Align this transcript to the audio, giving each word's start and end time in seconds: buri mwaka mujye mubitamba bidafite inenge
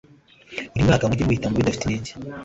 buri 0.71 0.85
mwaka 0.87 1.07
mujye 1.09 1.23
mubitamba 1.23 1.59
bidafite 1.59 1.83
inenge 1.83 2.11